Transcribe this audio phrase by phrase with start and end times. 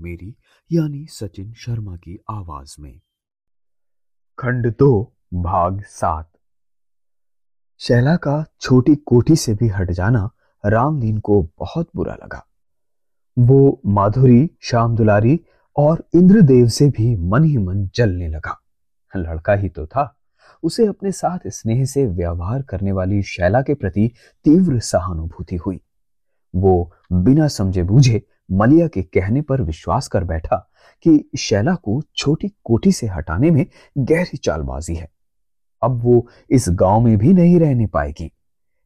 [0.00, 0.36] मेरी,
[0.72, 3.00] यानी सचिन शर्मा की आवाज़ में।
[4.38, 6.32] खंड दो, भाग सात।
[7.78, 10.30] शैला का छोटी कोठी से भी हट जाना
[10.66, 12.46] रामदीन को बहुत बुरा लगा।
[13.38, 15.40] वो माधुरी, श्याम दुलारी
[15.76, 18.62] और इंद्रदेव से भी मन ही मन जलने लगा।
[19.16, 20.16] लड़का ही तो था।
[20.62, 24.10] उसे अपने साथ स्नेह से व्यवहार करने वाली शैला के प्रति
[24.44, 25.80] तीव्र सहानुभूति हुई।
[26.56, 30.70] वो बिना समझे बूझे मलिया के कहने पर विश्वास कर बैठा
[31.02, 33.66] कि शैला को छोटी कोठी से हटाने में
[33.98, 35.10] गहरी चालबाजी है।
[35.82, 38.32] अब वो इस गाँव में भी नहीं रहने पाएगी।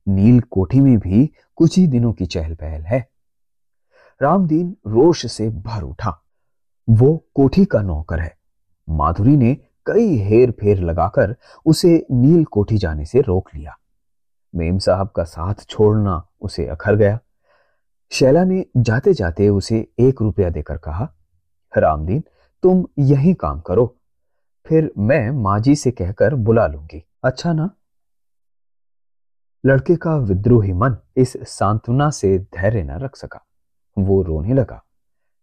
[0.09, 3.09] नील कोठी में भी कुछ ही दिनों की चहल पहल है।
[4.23, 6.23] रामदीन रोष से भर उठा।
[6.91, 8.39] वो कोठी का नौकर है।
[8.91, 9.55] माधुरी ने
[9.87, 11.37] कई हेर फेर लगाकर
[11.67, 13.79] उसे नील कोठी जाने से रोक लिया।
[14.55, 17.19] मेम साहब का साथ छोड़ना उसे अखर गया।
[18.13, 21.13] शैला ने जाते जाते उसे एक रुपया देकर कहा,
[21.79, 22.25] रामदीन,
[22.63, 23.97] तुम यही काम करो।
[24.67, 27.71] फिर मैं माजी से कहकर बुला लूँगी। अच्छा ना?
[29.67, 33.41] लड़के का विद्रोही मन इस सांत्वना से धैर्य न रख सका।
[33.99, 34.85] वो रोने लगा।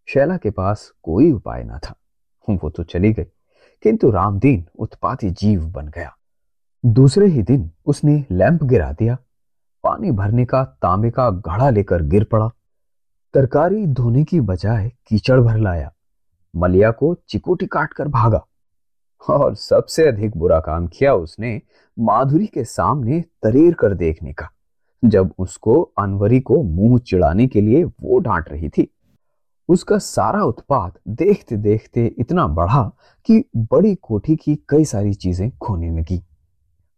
[0.08, 1.96] शैला के पास कोई उपाय ना था।
[2.50, 3.24] वो तो चली गई,
[3.84, 6.16] किंतु रामदीन उत्पाती जीव बन गया।
[6.86, 9.18] दूसरे ही दिन उसने लैंप गिरा दिया।
[9.84, 12.50] पानी भरने का तांबे का घड़ा लेकर गिर पड़ा।
[13.34, 15.92] तरकारी धोने की बजाय कीचड़ भर लाया।
[16.54, 18.44] मलिया को चिकोटी काट कर भागा।
[19.22, 21.62] और सबसे अधिक बुरा काम किया उसने
[21.98, 24.50] माधुरी के सामने तरेर कर देखने का,
[25.04, 28.88] जब उसको अनवरी को मुँह चिड़ाने के लिए वो डांट रही थी।
[29.70, 32.84] उसका सारा उत्पाद देखते देखते इतना बढ़ा
[33.30, 36.22] कि बड़ी कोठी की कई सारी चीज़ें खोने लगी।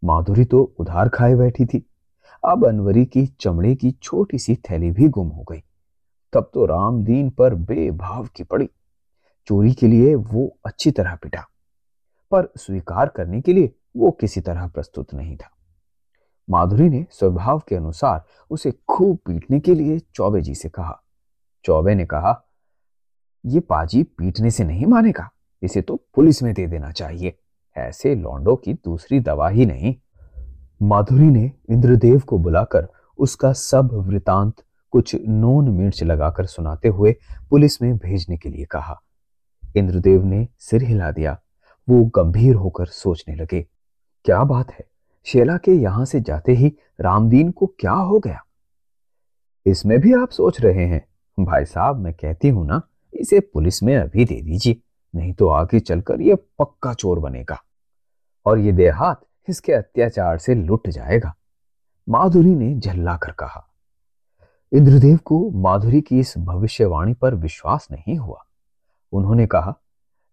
[0.02, 1.84] माधुरी तो उधार खाए बैठी थी।
[2.42, 5.62] अब अनवरी की चमड़े की छोटी सी थैली भी गुम हो गई।
[6.32, 8.68] तब तो रामदीन पर बेभाव की पड़ी।
[9.48, 11.44] चोरी के लिए वो अच्छी तरह पिटा,
[12.32, 15.50] पर स्वीकार करने के लिए वो किसी तरह प्रस्तुत नहीं था।
[16.48, 21.00] माधुरी ने स्वभाव के अनुसार उसे खूब पीटने के लिए चौबे जी से कहा।
[21.64, 22.40] चौबे ने कहा,
[23.44, 25.28] ये पाजी पीटने से नहीं मानेगा,
[25.62, 27.36] इसे तो पुलिस में दे देना चाहिए।
[27.76, 29.94] ऐसे लौंडों की दूसरी दवा ही नहीं।
[30.80, 32.88] माधुरी ने इंद्रदेव को बुलाकर
[33.18, 37.14] उसका सब वृतांत कुछ नून मिर्च लगाकर सुनाते हुए
[37.50, 39.00] पुलिस में भेजने के लिए कहा।
[39.76, 41.38] इंद्रदेव ने सिर हिला दिया।
[41.88, 43.60] वो गंभीर होकर सोचने लगे,
[44.24, 44.84] क्या बात है?
[45.26, 48.42] शेला के यहाँ से जाते ही रामदीन को क्या हो गया?
[49.66, 51.04] इसमें भी आप सोच रहे हैं।
[51.38, 52.80] भाई साहब, मैं कहती हूँ ना,
[53.12, 54.80] इसे पुलिस में अभी दे दीजिए,
[55.14, 57.58] नहीं तो आगे चलकर यह पक्का चोर बनेगा
[58.46, 61.34] और ये देहात इसके अत्याचार से लुट जाएगा।
[62.08, 63.66] माधुरी ने झल्ला कर कहा
[64.72, 68.44] इंद्रदेव को माधुरी की इस भविष्यवाणी पर विश्वास नहीं हुआ।
[69.12, 69.74] उन्होंने कहा,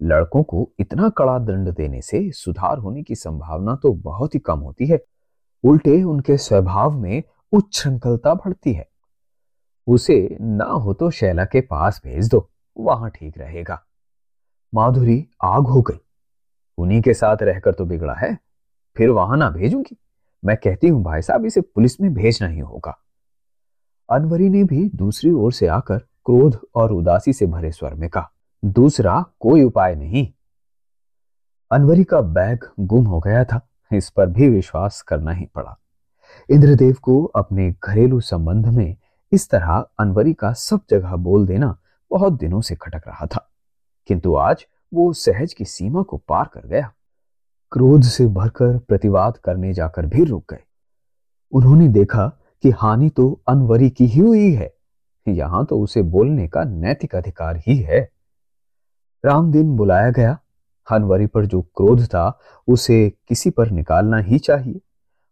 [0.02, 4.59] लड़कों को इतना कड़ा दंड देने से सुधार होने की संभावना तो बहुत ही कम
[4.59, 5.00] होती है।
[5.64, 8.88] उल्टे उनके स्वभाव में उच्छृंखलता बढ़ती है।
[9.88, 13.84] उसे ना हो तो शैला के पास भेज दो, वहाँ ठीक रहेगा।
[14.74, 16.00] माधुरी आग हो गई।
[16.78, 18.38] उन्हीं के साथ रहकर तो बिगड़ा है।
[18.98, 19.98] फिर वहाँ ना भेजूँगी।
[20.46, 23.04] मैं कहती हूँ, भाई साहब, इसे पुलिस में भेजना ही होगा।
[24.09, 28.29] अनवरी ने भी दूसरी ओर से आकर क्रोध और उदासी से भरे स्वर में कहा,
[28.63, 30.28] दूसरा कोई उपाय नहीं।
[31.72, 33.59] अनवरी का बैग गुम हो गया था,
[33.91, 35.75] इस पर भी विश्वास करना ही पड़ा।
[36.50, 38.95] इंद्रदेव को अपने घरेलू संबंध में
[39.31, 41.78] इस तरह अनवरी का सब जगह बोल देना
[42.12, 43.47] बहुत दिनों से खटक रहा था,
[44.09, 46.92] किंतु आज वो सहज की सीमा को पार कर गया।
[47.71, 50.63] क्रोध से भरकर प्रतिवाद करने जाकर भी रुक गए।
[51.54, 52.31] उन्होंने देखा
[52.63, 54.74] कि हानि तो अनवरी की ही हुई है।
[55.27, 58.00] यहाँ तो उसे बोलने का नैतिक अधिकार ही है।
[59.24, 60.38] रामदीन बुलाया गया।
[60.88, 64.80] अनवरी पर जो क्रोध था, उसे किसी पर निकालना ही चाहिए।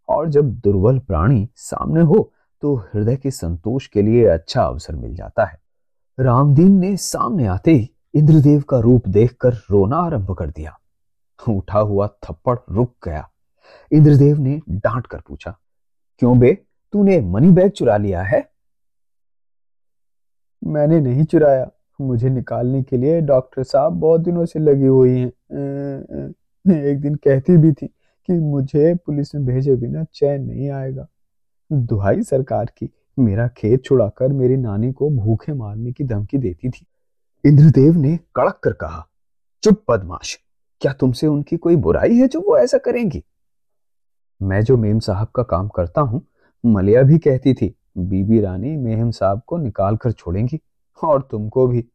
[0.09, 2.31] और जब दुर्बल प्राणी सामने हो
[2.63, 5.59] तो हृदय के संतोष के लिए अच्छा अवसर मिल जाता है।
[6.17, 10.77] रामदीन ने सामने आते ही इंद्रदेव का रूप देखकर रोना आरंभ कर दिया।
[11.39, 13.27] उठा हुआ थप्पड़ रुक गया।
[13.91, 15.57] इंद्रदेव ने डांट कर पूछा,
[16.21, 16.57] क्यों बे?
[16.95, 18.37] तूने मनी बैग चुरा लिया है?
[20.63, 21.69] मैंने नहीं चुराया।
[22.01, 26.33] मुझे निकालने के लिए डॉक्टर साहब बहुत दिनों से लगी हुई हैं।
[26.65, 31.07] एक दिन कहती भी थी कि मुझे पुलिस में भेजे बिना चैन नहीं आएगा।
[31.71, 32.89] दुहाई सरकार की,
[33.19, 36.85] मेरा खेत छुड़ाकर मेरी नानी को भूखे मारने की धमकी देती थी।
[37.43, 39.05] इंद्रदेव ने कड़क कर कहा,
[39.63, 40.37] चुप बदमाश,
[40.81, 43.23] क्या तुमसे उनकी कोई बुराई है जो वो ऐसा करेंगी?
[44.41, 46.25] मैं जो मेम साहब का काम करता हूँ
[46.65, 50.59] मलिया भी कहती थी, बीबी रानी, मेहम साहब को निकाल कर छोड़ेंगी,
[51.03, 51.85] और तुमको भी।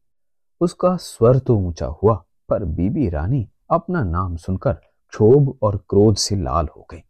[0.60, 6.36] उसका स्वर तो ऊँचा हुआ, पर बीबी रानी अपना नाम सुनकर क्षोभ और क्रोध से
[6.36, 7.02] लाल हो गई।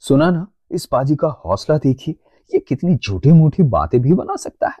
[0.00, 2.10] सुना ना, इस पाजी का हौसला देखी
[2.54, 4.78] ये कितनी झूठी मूठी बातें भी बना सकता है।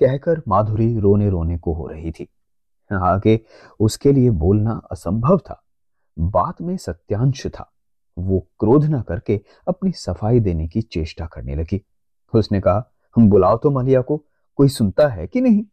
[0.00, 2.28] कहकर माधुरी रोने रोने को हो रही थी।
[2.90, 3.40] आगे
[3.80, 5.62] उसके लिए बोलना असंभव था,
[6.18, 7.72] बात में सत्यांश था।
[8.18, 11.82] वो क्रोध न करके अपनी सफ़ाई देने की चेष्टा करने लगी।
[12.34, 14.16] उसने कहा, हम बुलाओ तो मलिया को,
[14.56, 15.64] कोई सुनता है कि नहीं?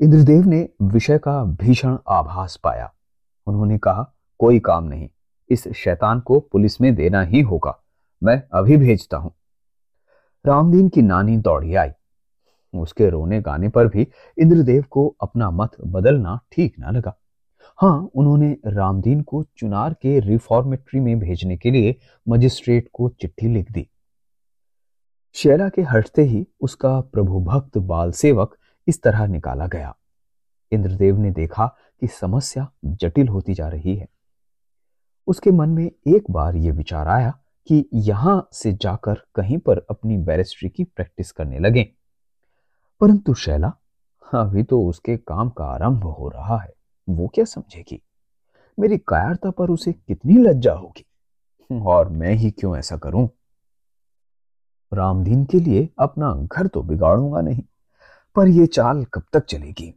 [0.00, 2.92] इंद्रदेव ने विषय का भीषण आभास पाया।
[3.46, 5.08] उन्होंने कहा, कोई काम नहीं,
[5.50, 7.78] इस शैतान को पुलिस में देना ही होगा,
[8.22, 9.32] मैं अभी भेजता हूँ।
[10.44, 11.90] रामदीन की नानी दौड़ी आई।
[12.74, 14.06] उसके रोने गाने पर भी
[14.38, 17.19] इंद्रदेव को अपना मत बदलना ठीक ना लगा।
[17.78, 21.96] हाँ उन्होंने रामदीन को चुनार के रिफॉर्मेटरी में भेजने के लिए
[22.28, 23.90] मजिस्ट्रेट को चिट्ठी लिख दी।
[25.34, 28.56] शैला के हटते ही उसका प्रभु भक्त बाल सेवक
[28.88, 29.96] इस तरह निकाला गया।
[30.72, 31.66] इंद्रदेव ने देखा
[32.00, 34.08] कि समस्या जटिल होती जा रही है।
[35.26, 40.18] उसके मन में एक बार यह विचार आया कि यहाँ से जाकर कहीं पर अपनी
[40.18, 41.92] बैरिस्ट्री की प्रैक्टिस करने लगे।
[43.00, 43.72] परंतु शैला,
[44.34, 46.79] अभी तो उसके काम का आरंभ हो रहा है।
[47.16, 48.02] वो क्या समझेगी?
[48.78, 51.06] मेरी कायरता पर उसे कितनी लज्जा होगी?
[51.82, 53.28] और मैं ही क्यों ऐसा करूँ?
[54.92, 57.62] रामदीन के लिए अपना घर तो बिगाड़ूँगा नहीं,
[58.36, 59.94] पर यह चाल कब तक चलेगी?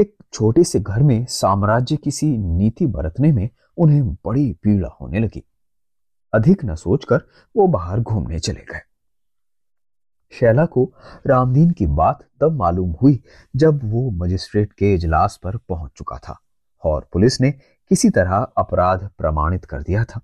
[0.00, 5.44] एक छोटे से घर में साम्राज्य किसी नीति बरतने में उन्हें बड़ी पीड़ा होने लगी।
[6.34, 7.22] अधिक न सोचकर
[7.56, 8.80] वो बाहर घूमने चले गए।
[10.32, 10.92] शैला को
[11.26, 13.22] रामदीन की बात तब मालूम हुई
[13.56, 16.40] जब वो मजिस्ट्रेट के इजलास पर पहुँच चुका था
[16.84, 17.50] और पुलिस ने
[17.88, 20.20] किसी तरह अपराध प्रमाणित कर दिया था।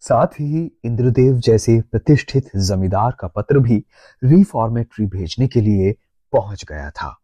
[0.00, 3.84] साथ ही इंद्रदेव जैसे प्रतिष्ठित जमींदार का पत्र भी
[4.24, 5.94] रिफॉर्मेटरी भेजने के लिए
[6.32, 7.21] पहुँच गया था।